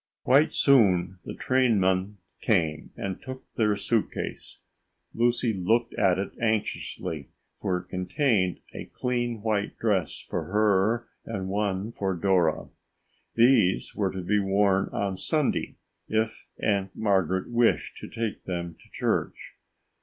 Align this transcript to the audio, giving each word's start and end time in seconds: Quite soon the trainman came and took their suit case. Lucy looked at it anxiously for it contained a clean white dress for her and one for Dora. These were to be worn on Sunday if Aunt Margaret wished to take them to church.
Quite 0.23 0.51
soon 0.51 1.19
the 1.25 1.35
trainman 1.35 2.17
came 2.39 2.89
and 2.97 3.21
took 3.21 3.43
their 3.53 3.75
suit 3.77 4.11
case. 4.11 4.61
Lucy 5.13 5.53
looked 5.53 5.93
at 5.93 6.17
it 6.17 6.31
anxiously 6.41 7.29
for 7.61 7.77
it 7.77 7.89
contained 7.89 8.61
a 8.73 8.85
clean 8.85 9.43
white 9.43 9.77
dress 9.77 10.19
for 10.19 10.45
her 10.45 11.07
and 11.23 11.49
one 11.49 11.91
for 11.91 12.15
Dora. 12.15 12.69
These 13.35 13.93
were 13.93 14.11
to 14.11 14.23
be 14.23 14.39
worn 14.39 14.89
on 14.91 15.17
Sunday 15.17 15.77
if 16.07 16.47
Aunt 16.59 16.95
Margaret 16.95 17.51
wished 17.51 17.97
to 17.97 18.09
take 18.09 18.45
them 18.45 18.77
to 18.83 18.89
church. 18.89 19.53